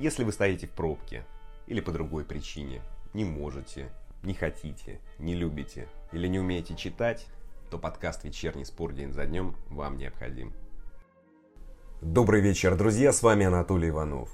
[0.00, 1.26] Если вы стоите в пробке
[1.66, 2.80] или по другой причине,
[3.12, 3.90] не можете,
[4.22, 7.26] не хотите, не любите или не умеете читать,
[7.70, 10.54] то подкаст «Вечерний спор день за днем» вам необходим.
[12.00, 14.30] Добрый вечер, друзья, с вами Анатолий Иванов.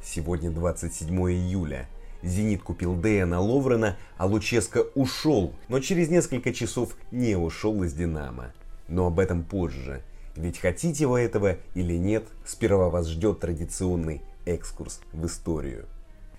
[0.00, 1.88] Сегодня 27 июля.
[2.22, 8.52] Зенит купил Дэна Ловрена, а Луческо ушел, но через несколько часов не ушел из Динамо.
[8.86, 10.04] Но об этом позже.
[10.36, 15.86] Ведь хотите вы этого или нет, сперва вас ждет традиционный экскурс в историю.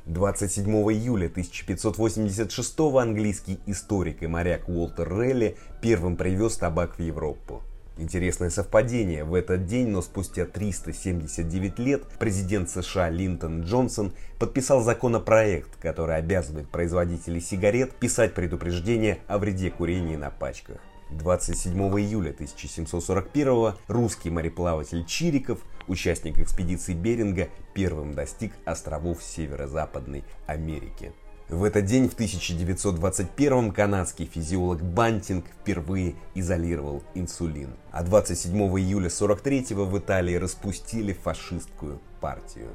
[0.05, 7.61] 27 июля 1586 английский историк и моряк Уолтер Релли первым привез табак в Европу.
[7.99, 9.25] Интересное совпадение.
[9.25, 16.69] В этот день, но спустя 379 лет, президент США Линтон Джонсон подписал законопроект, который обязывает
[16.69, 20.77] производителей сигарет писать предупреждение о вреде курения на пачках.
[21.11, 31.11] 27 июля 1741 русский мореплаватель Чириков, участник экспедиции Беринга, первым достиг островов Северо-Западной Америки.
[31.49, 37.73] В этот день в 1921 канадский физиолог Бантинг впервые изолировал инсулин.
[37.91, 42.69] А 27 июля 43 в Италии распустили фашистскую партию.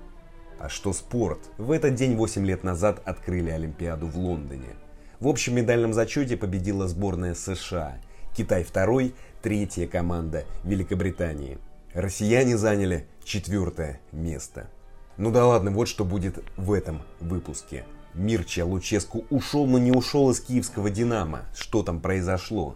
[0.59, 1.39] А что спорт?
[1.57, 4.75] В этот день 8 лет назад открыли Олимпиаду в Лондоне.
[5.21, 8.01] В общем медальном зачете победила сборная США.
[8.37, 11.59] Китай второй, третья команда Великобритании.
[11.93, 14.69] Россияне заняли четвертое место.
[15.17, 17.85] Ну да ладно, вот что будет в этом выпуске.
[18.13, 21.43] Мирча Луческу ушел, но не ушел из киевского «Динамо».
[21.55, 22.75] Что там произошло?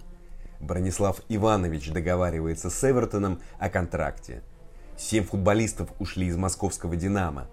[0.60, 4.44] Бронислав Иванович договаривается с Эвертоном о контракте.
[4.96, 7.48] Семь футболистов ушли из московского «Динамо».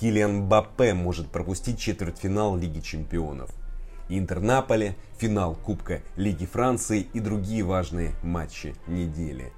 [0.00, 3.50] Килиан Баппе может пропустить четвертьфинал Лиги чемпионов.
[4.08, 9.52] Интер Наполе, финал Кубка Лиги Франции и другие важные матчи недели.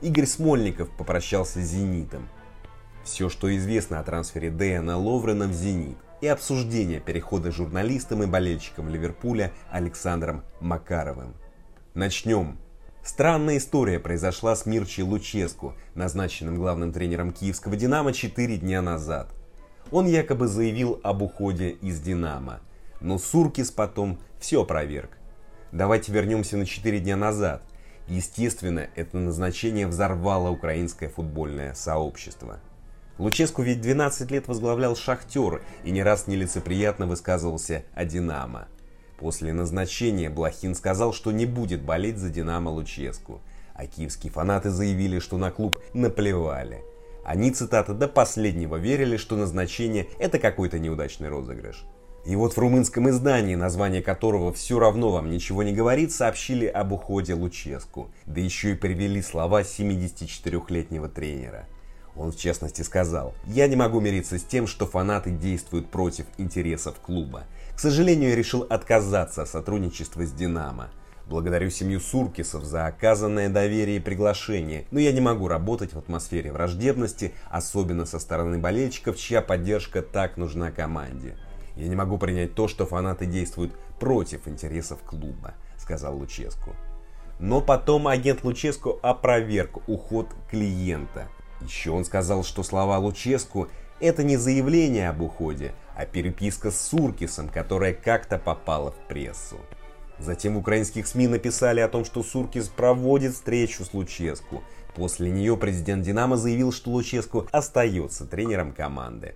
[0.00, 2.28] Игорь Смольников попрощался с «Зенитом».
[3.04, 8.88] Все, что известно о трансфере Дэна Ловрена в «Зенит» и обсуждение перехода журналистом и болельщиком
[8.88, 11.34] Ливерпуля Александром Макаровым.
[11.92, 12.58] Начнем.
[13.02, 19.30] Странная история произошла с Мирчи Луческу, назначенным главным тренером киевского «Динамо» 4 дня назад.
[19.90, 22.60] Он якобы заявил об уходе из «Динамо»,
[23.00, 25.10] но Суркис потом все опроверг.
[25.72, 27.62] Давайте вернемся на 4 дня назад.
[28.08, 32.60] Естественно, это назначение взорвало украинское футбольное сообщество–
[33.20, 38.66] Луческу ведь 12 лет возглавлял «Шахтер» и не раз нелицеприятно высказывался о «Динамо».
[39.18, 43.42] После назначения Блохин сказал, что не будет болеть за «Динамо» Луческу,
[43.74, 46.82] а киевские фанаты заявили, что на клуб наплевали.
[47.22, 51.84] Они, цитата, до последнего верили, что назначение– это какой-то неудачный розыгрыш.
[52.26, 56.92] И вот в румынском издании, название которого все равно вам ничего не говорит, сообщили об
[56.92, 61.66] уходе Луческу, да еще и привели слова 74-летнего тренера–
[62.16, 66.96] он в честности сказал, «Я не могу мириться с тем, что фанаты действуют против интересов
[67.00, 67.44] клуба.
[67.74, 70.90] К сожалению, я решил отказаться от сотрудничества с «Динамо».
[71.26, 76.50] Благодарю семью Суркисов за оказанное доверие и приглашение, но я не могу работать в атмосфере
[76.50, 81.36] враждебности, особенно со стороны болельщиков, чья поддержка так нужна команде.
[81.76, 86.74] Я не могу принять то, что фанаты действуют против интересов клуба, сказал Луческу.
[87.38, 91.28] Но потом агент Луческу опроверг уход клиента–
[91.60, 93.68] еще он сказал, что слова Луческу–
[94.00, 99.58] это не заявление об уходе, а переписка с Суркисом, которая как-то попала в прессу.
[100.18, 104.62] Затем в украинских СМИ написали о том, что Суркис проводит встречу с Луческу.
[104.94, 109.34] После нее президент Динамо заявил, что Луческу остается тренером команды.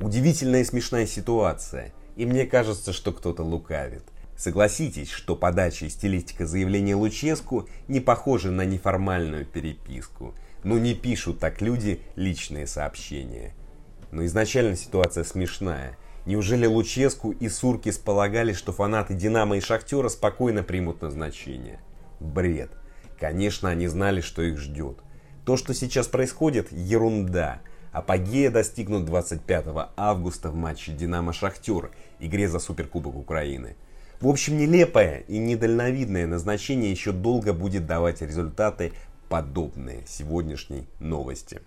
[0.00, 4.04] Удивительная и смешная ситуация, и мне кажется, что кто-то лукавит.
[4.36, 11.38] Согласитесь, что подача и стилистика заявления Луческу не похожи на неформальную переписку– ну не пишут
[11.38, 13.54] так люди личные сообщения.
[14.10, 15.96] Но изначально ситуация смешная.
[16.26, 21.80] Неужели Луческу и Суркис полагали, что фанаты Динамо и Шахтера спокойно примут назначение?
[22.20, 22.70] Бред.
[23.18, 24.98] Конечно, они знали, что их ждет.
[25.44, 27.60] То, что сейчас происходит, ерунда.
[27.92, 33.76] Апогея достигнут 25 августа в матче «Динамо-Шахтер» игре за Суперкубок Украины.
[34.20, 38.92] В общем, нелепое и недальновидное назначение еще долго будет давать результаты
[39.28, 41.60] подобные сегодняшней новости.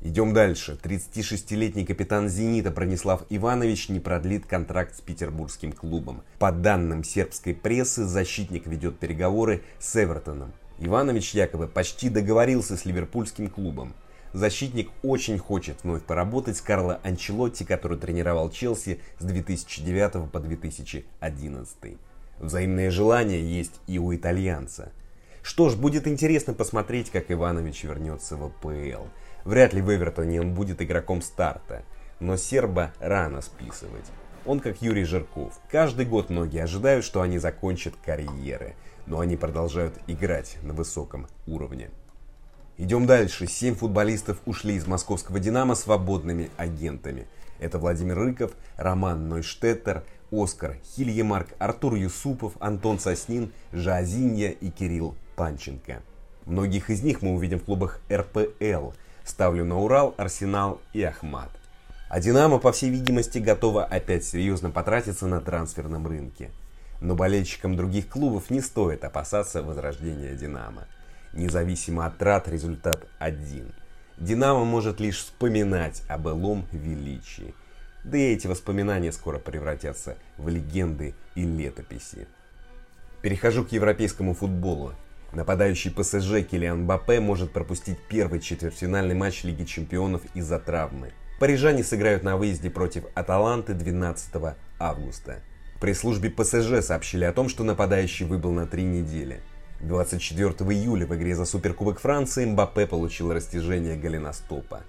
[0.00, 0.78] Идем дальше.
[0.80, 6.22] 36-летний капитан «Зенита» Бронислав Иванович не продлит контракт с петербургским клубом.
[6.38, 10.52] По данным сербской прессы, защитник ведет переговоры с Эвертоном.
[10.78, 13.94] Иванович якобы почти договорился с ливерпульским клубом.
[14.32, 21.76] Защитник очень хочет вновь поработать с Карло Анчелотти, который тренировал Челси с 2009 по 2011.
[22.38, 24.92] Взаимное желание есть и у итальянца–
[25.48, 29.06] что ж, будет интересно посмотреть, как Иванович вернется в АПЛ.
[29.44, 31.84] Вряд ли в Эвертоне он будет игроком старта.
[32.20, 34.04] но серба рано списывать.
[34.44, 35.58] Он как Юрий Жирков.
[35.70, 38.74] Каждый год многие ожидают, что они закончат карьеры,
[39.06, 41.88] но они продолжают играть на высоком уровне.
[42.78, 43.48] Идем дальше.
[43.48, 47.26] Семь футболистов ушли из московского «Динамо» свободными агентами.
[47.58, 56.02] Это Владимир Рыков, Роман Нойштеттер, Оскар Хильемарк, Артур Юсупов, Антон Соснин, Жазинья и Кирилл Панченко.
[56.46, 58.92] Многих из них мы увидим в клубах РПЛ.
[59.24, 61.50] Ставлю на Урал, Арсенал и Ахмат.
[62.08, 66.52] А Динамо, по всей видимости, готова опять серьезно потратиться на трансферном рынке.
[67.00, 70.86] Но болельщикам других клубов не стоит опасаться возрождения Динамо.
[71.38, 73.72] Независимо от трат, результат один.
[74.16, 77.54] Динамо может лишь вспоминать о былом величии.
[78.02, 82.26] Да и эти воспоминания скоро превратятся в легенды и летописи.
[83.22, 84.94] Перехожу к европейскому футболу.
[85.32, 91.12] Нападающий ПСЖ Килиан Бапе может пропустить первый четвертьфинальный матч Лиги Чемпионов из-за травмы.
[91.38, 95.36] Парижане сыграют на выезде против Аталанты 12 августа.
[95.80, 99.40] При службе ПСЖ сообщили о том, что нападающий выбыл на три недели.
[99.80, 104.82] 24 июля в игре за Суперкубок Франции Мбаппе получил растяжение голеностопа.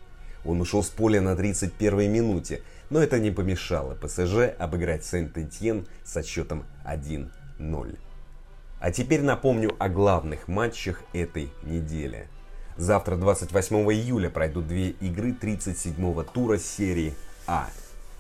[0.46, 6.24] Он ушел с поля на 31-й минуте, но это не помешало ПСЖ обыграть Сент-Этьен со
[6.24, 7.30] счетом 1-0.
[8.80, 12.28] А теперь напомню о главных матчах этой недели.
[12.78, 17.14] Завтра, 28 июля, пройдут две игры 37-го тура серии
[17.46, 17.70] А.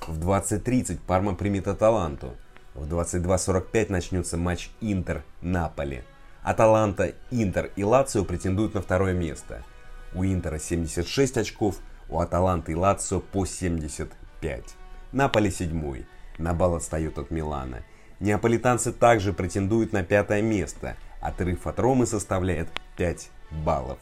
[0.06, 2.36] В 20.30 Парма примет Аталанту.
[2.76, 6.04] В 22.45 начнется матч Интер-Наполи.
[6.44, 9.64] Аталанта, Интер и Лацио претендуют на второе место.
[10.14, 11.78] У Интера 76 очков,
[12.08, 14.64] у Аталанты и Лацио по 75.
[15.12, 16.06] Наполи седьмой,
[16.38, 17.84] на балл отстает от Милана.
[18.20, 24.00] Неаполитанцы также претендуют на пятое место, отрыв от Ромы составляет 5 баллов.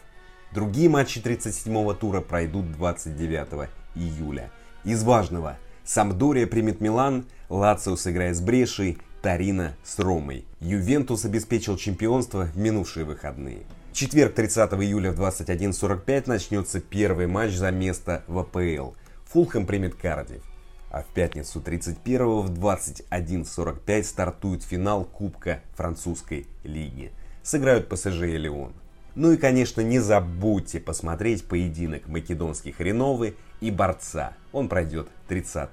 [0.51, 4.51] Другие матчи 37-го тура пройдут 29 июля.
[4.83, 5.57] Из важного.
[5.83, 10.45] Самдория примет Милан, Лацио сыграет с Брешей, Торино с Ромой.
[10.59, 13.63] Ювентус обеспечил чемпионство в минувшие выходные.
[13.93, 18.91] Четверг 30 июля в 21.45 начнется первый матч за место в АПЛ.
[19.25, 20.43] Фулхэм примет Кардив.
[20.91, 27.11] А в пятницу 31 в 21.45 стартует финал Кубка французской лиги.
[27.43, 28.73] Сыграют ПСЖ и Леон.
[29.15, 34.33] Ну и, конечно, не забудьте посмотреть поединок македонских Реновы и Борца.
[34.51, 35.69] Он пройдет 30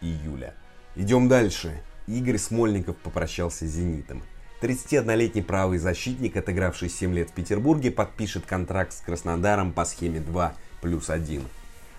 [0.00, 0.54] июля.
[0.94, 1.82] Идем дальше.
[2.06, 4.22] Игорь Смольников попрощался с «Зенитом».
[4.62, 10.54] 31-летний правый защитник, отыгравший 7 лет в Петербурге, подпишет контракт с Краснодаром по схеме 2
[10.80, 11.42] плюс 1.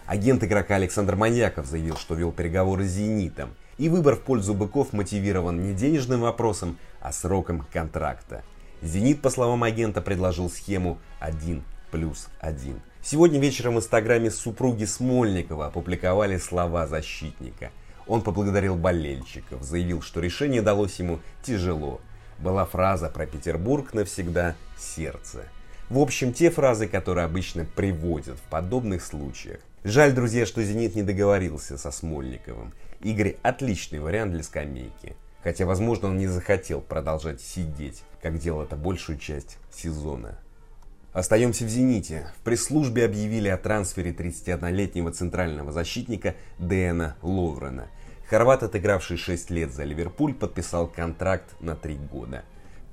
[0.06, 4.94] Агент игрока Александр Маньяков заявил, что вел переговоры с «Зенитом», и выбор в пользу быков
[4.94, 8.44] мотивирован не денежным вопросом, а сроком контракта.
[8.82, 12.80] «Зенит», по словам агента, предложил схему 1 плюс 1.
[13.04, 17.72] Сегодня вечером в инстаграме супруги Смольникова опубликовали слова защитника–
[18.08, 22.02] он поблагодарил болельщиков, заявил, что решение далось ему тяжело.
[22.40, 25.46] Была фраза про Петербург навсегда сердце.
[25.90, 29.60] В общем, те фразы, которые обычно приводят в подобных случаях.
[29.84, 32.74] Жаль, друзья, что «Зенит» не договорился со Смольниковым.
[33.02, 35.16] Игорь– отличный вариант для скамейки.
[35.44, 40.38] Хотя, возможно, он не захотел продолжать сидеть, как делал это большую часть сезона.
[41.14, 42.28] Остаемся в «Зените».
[42.38, 47.88] В пресс-службе объявили о трансфере 31-летнего центрального защитника Дэна Ловрена.
[48.30, 52.44] Хорват, отыгравший 6 лет за Ливерпуль, подписал контракт на 3 года.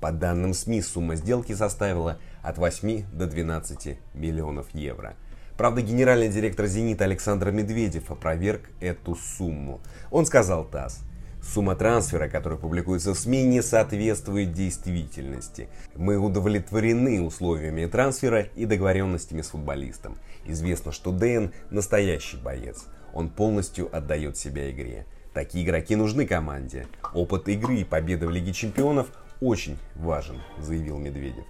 [0.01, 5.17] По данным СМИ, сумма сделки составила от 8 до 12 миллионов евро.
[5.57, 9.81] Правда, генеральный директор «Зенита» Александр Медведев опроверг эту сумму.
[10.11, 11.01] Он сказал ТАСС–
[11.45, 15.69] Сумма трансфера, которая публикуется в СМИ, не соответствует действительности.
[15.95, 20.17] Мы удовлетворены условиями трансфера и договоренностями с футболистом.
[20.47, 22.87] Известно, что Дэн настоящий боец.
[23.13, 25.07] Он полностью отдает себя игре.
[25.35, 26.87] Такие игроки нужны команде.
[27.13, 29.09] Опыт игры и победа в Лиге Чемпионов
[29.41, 31.45] очень важен, заявил Медведев.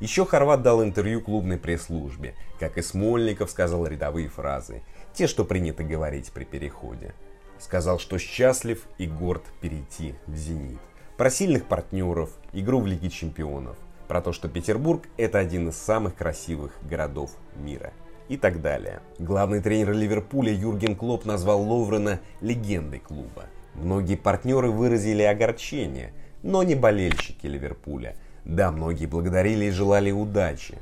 [0.00, 2.34] Еще Хорват дал интервью клубной пресс-службе.
[2.58, 4.82] Как и Смольников сказал рядовые фразы.
[5.14, 7.14] Те, что принято говорить при переходе.
[7.58, 10.80] Сказал, что счастлив и горд перейти в «Зенит».
[11.16, 13.76] Про сильных партнеров, игру в Лиге Чемпионов.
[14.08, 17.92] Про то, что Петербург– это один из самых красивых городов мира.
[18.30, 19.00] И так далее.
[19.18, 23.46] Главный тренер Ливерпуля Юрген Клоп назвал Ловрена легендой клуба.
[23.74, 26.12] Многие партнеры выразили огорчение,
[26.44, 28.14] но не болельщики Ливерпуля.
[28.44, 30.78] Да, многие благодарили и желали удачи.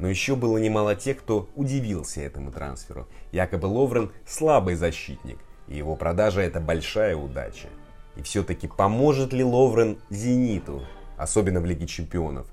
[0.00, 3.06] Но еще было немало тех, кто удивился этому трансферу.
[3.30, 5.38] Якобы Ловрен слабый защитник,
[5.68, 7.68] и его продажа это большая удача.
[8.16, 10.82] И все-таки поможет ли Ловрен «Зениту»,
[11.16, 12.48] особенно в Лиге Чемпионов?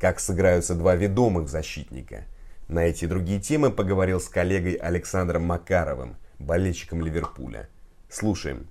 [0.00, 2.24] Как сыграются два ведомых защитника?
[2.72, 7.68] На эти и другие темы поговорил с коллегой Александром Макаровым, болельщикам Ливерпуля.
[8.08, 8.66] Слушаем.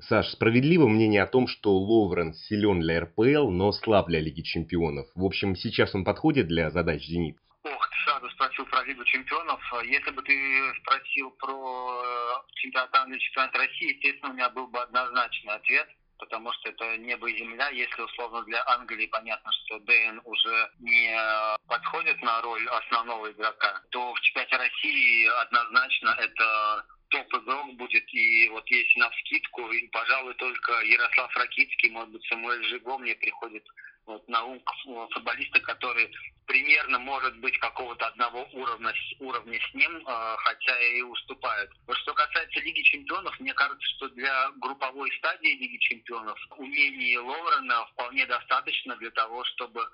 [0.00, 5.06] Саш, справедливо мнение о том, что Ловрен силен для РПЛ, но слаб для Лиги Чемпионов.
[5.14, 7.36] В общем, сейчас он подходит для задач «Зенит»?
[7.62, 9.60] Ох, ты сразу спросил про Лигу Чемпионов.
[9.84, 10.32] Если бы ты
[10.80, 16.52] спросил про э, чемпионат Англии, чемпионат России, естественно, у меня был бы однозначный ответ потому
[16.52, 17.68] что это небо и земля.
[17.70, 21.16] Если условно для Англии понятно, что Дэйн уже не
[21.68, 28.68] подходит на роль основного игрока, то в чемпионате России однозначно это топ-игрок будет, и вот
[28.68, 33.64] если на вскидку, пожалуй, только Ярослав Ракицкий, может быть, Самуэль Жиго мне приходит
[34.06, 34.62] вот, на ум
[35.12, 36.10] футболиста, который
[36.46, 41.70] примерно может быть какого-то одного уровня, уровня с ним, э, хотя и уступает.
[41.90, 48.26] Что касается Лиги Чемпионов, мне кажется, что для групповой стадии Лиги Чемпионов умений Лоурена вполне
[48.26, 49.86] достаточно для того, чтобы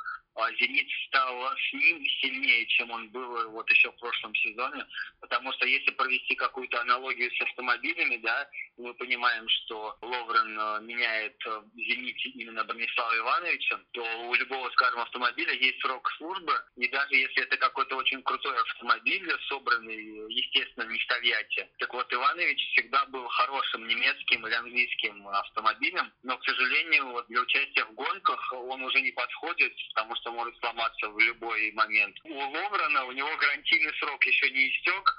[0.58, 4.86] Зенит стал с ним сильнее, чем он был вот еще в прошлом сезоне,
[5.20, 8.48] потому что если провести какую-то аналогию с автомобилями, да,
[8.78, 14.70] мы понимаем, что Ловрен э, меняет э, в «Зените» именно Бронислава Ивановича, то у любого,
[14.70, 20.88] скажем, автомобиля есть срок службы, и даже если это какой-то очень крутой автомобиль, собранный, естественно,
[20.90, 26.44] не в Тольятти, так вот Иванович всегда был хорошим немецким или английским автомобилем, но, к
[26.44, 31.18] сожалению, вот для участия в гонках он уже не подходит, потому что может сломаться в
[31.18, 32.16] любой момент.
[32.24, 35.16] У Ловрена, у него гарантийный срок еще не истек,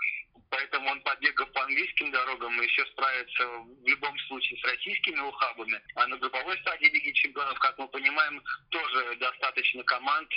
[0.49, 5.81] поэтому он побегав по английским дорогам и еще справится в любом случае с российскими ухабами.
[5.95, 10.29] А на групповой стадии Лиги Чемпионов, как мы понимаем, тоже достаточно команд,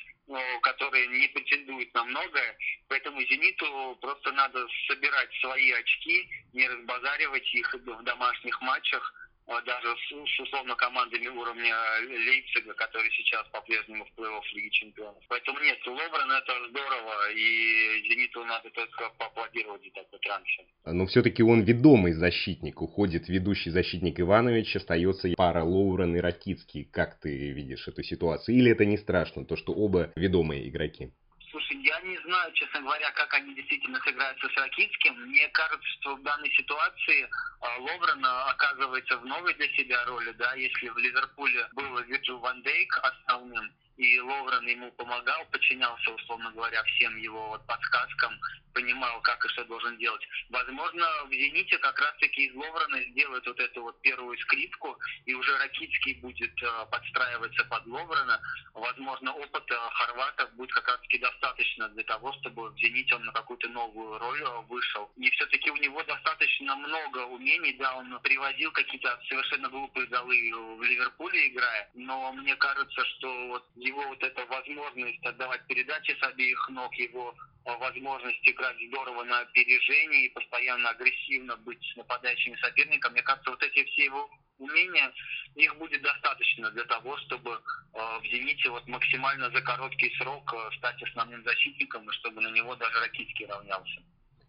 [0.63, 2.57] которые не претендуют на многое.
[2.89, 9.15] Поэтому «Зениту» просто надо собирать свои очки, не разбазаривать их в домашних матчах,
[9.47, 15.23] даже с, условно командами уровня Лейпцига, которые сейчас по-прежнему в плей-офф Лиги Чемпионов.
[15.29, 20.65] Поэтому нет, Лобран это здорово, и Зениту надо только поаплодировать за такой трансфер.
[20.85, 26.85] Но все-таки он ведомый защитник, уходит ведущий защитник Иванович, остается пара Лоурен и Ракицкий.
[26.85, 28.57] Как ты видишь эту ситуацию?
[28.57, 31.13] Или это не страшно, то что оба ведомые игроки?
[31.51, 35.15] Слушай, я не знаю, честно говоря, как они действительно сыграются с Ракитским.
[35.27, 37.29] Мне кажется, что в данной ситуации
[37.61, 42.63] а, Ловрен оказывается в новой для себя роли, да, если в Ливерпуле был Вирджил Ван
[42.63, 48.39] Дейк основным, и Ловрен ему помогал, подчинялся, условно говоря, всем его вот подсказкам,
[48.77, 50.21] понимал, как и что должен делать.
[50.51, 55.57] Возможно, в «Зените» как раз-таки из Ловрена сделают вот эту вот первую скрипку, и уже
[55.57, 58.39] Ракитский будет э, подстраиваться под Ловрена.
[58.75, 63.69] Возможно, опыта хорватов будет как раз-таки достаточно для того, чтобы в «Зените» он на какую-то
[63.69, 65.11] новую роль э, вышел.
[65.17, 70.37] И все-таки у него достаточно много умений, да, он привозил какие-то совершенно глупые голы
[70.77, 76.23] в Ливерпуле играя, но мне кажется, что вот его вот эта возможность отдавать передачи с
[76.23, 83.15] обеих ног, его возможность играть здорово на опережении и постоянно агрессивно быть с нападающими соперниками.
[83.15, 85.13] Мне кажется, вот эти все его умения,
[85.55, 90.77] их будет достаточно для того, чтобы э, в «Зените» вот максимально за короткий срок э,
[90.77, 94.01] стать основным защитником, и чтобы на него даже Ракитский равнялся.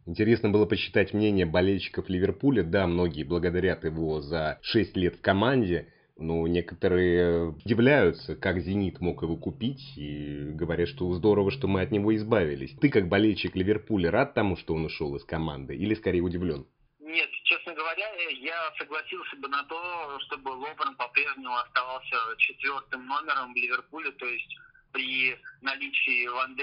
[0.05, 2.63] Интересно было почитать мнение болельщиков Ливерпуля.
[2.63, 5.91] Да, многие благодарят его за 6 лет в команде.
[6.19, 11.91] Ну, некоторые удивляются, как «Зенит» мог его купить, и говорят, что здорово, что мы от
[11.91, 12.75] него избавились.
[12.81, 16.65] Ты, как болельщик Ливерпуля, рад тому, что он ушел из команды, или скорее удивлен?
[16.99, 18.07] Нет, честно говоря,
[18.41, 24.55] я согласился бы на то, чтобы Лобран по-прежнему оставался четвертым номером в Ливерпуле, то есть
[24.97, 26.57] при наличии Ван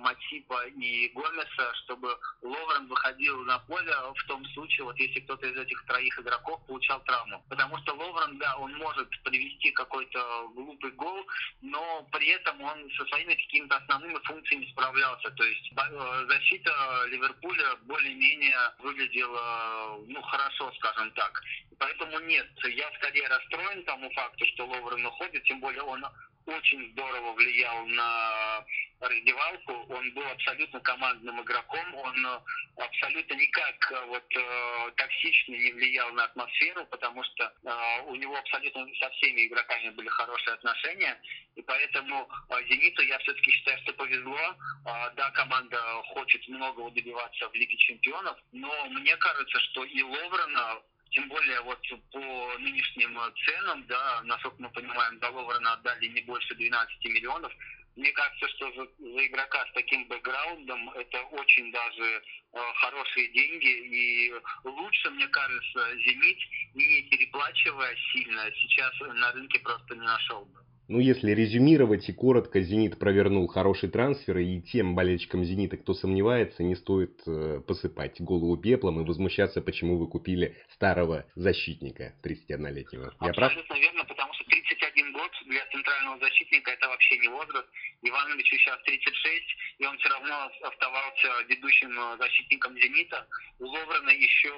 [0.00, 5.56] Матипа и Гомеса, чтобы Ловрен выходил на поле в том случае, вот если кто-то из
[5.58, 7.44] этих троих игроков получал травму.
[7.50, 11.26] Потому что Ловрен, да, он может привести какой-то глупый гол,
[11.60, 15.30] но при этом он со своими какими-то основными функциями справлялся.
[15.30, 16.72] То есть э, защита
[17.08, 21.42] Ливерпуля более-менее выглядела, ну, хорошо, скажем так.
[21.78, 26.04] Поэтому нет, я скорее расстроен тому факту, что Ловрен уходит, тем более он
[26.50, 28.64] очень здорово влиял на
[29.00, 29.72] раздевалку.
[29.94, 31.94] Он был абсолютно командным игроком.
[31.94, 32.40] Он э,
[32.76, 38.36] абсолютно никак э, вот э, токсично не влиял на атмосферу, потому что э, у него
[38.36, 41.20] абсолютно со всеми игроками были хорошие отношения.
[41.56, 44.38] И поэтому э, «Зениту» я все-таки считаю, что повезло.
[44.38, 45.78] Э, да, команда
[46.12, 51.78] хочет многого добиваться в Лиге чемпионов, но мне кажется, что и Ловрена тем более вот
[52.12, 57.52] по нынешним ценам, да, насколько мы понимаем, за Ловрена отдали не больше 12 миллионов.
[57.96, 63.66] Мне кажется, что за, за игрока с таким бэкграундом это очень даже э, хорошие деньги.
[63.66, 64.32] И
[64.64, 66.38] лучше, мне кажется, «Зенит»,
[66.74, 70.60] не переплачивая сильно, сейчас на рынке просто не нашел бы.
[70.90, 76.64] Ну, если резюмировать и коротко, «Зенит» провернул хороший трансфер, и тем болельщикам «Зенита», кто сомневается,
[76.64, 83.14] не стоит э, посыпать голову пеплом и возмущаться, почему вы купили старого защитника 31-летнего.
[83.20, 83.52] Я прав?
[83.52, 87.68] Абсолютно верно, потому что 31 год для центрального защитника это вообще не возраст.
[88.02, 89.44] Ивановичу сейчас 36,
[89.78, 93.28] и он все равно оставался ведущим э, защитником «Зенита».
[93.60, 94.52] У Ловрена еще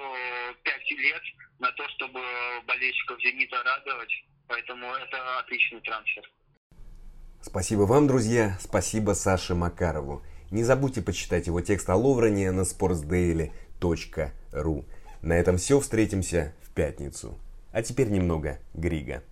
[0.63, 1.21] 5 лет
[1.59, 2.21] на то, чтобы
[2.65, 4.23] болельщиков «Зенита» радовать.
[4.47, 6.23] Поэтому это отличный трансфер.
[7.41, 8.57] Спасибо вам, друзья.
[8.59, 10.23] Спасибо Саше Макарову.
[10.51, 14.85] Не забудьте почитать его текст о Ловране на sportsdaily.ru.
[15.21, 15.79] На этом все.
[15.79, 17.37] Встретимся в пятницу.
[17.71, 19.23] А теперь немного Грига.